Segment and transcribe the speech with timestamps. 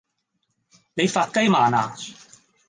[0.95, 1.95] 你發雞盲呀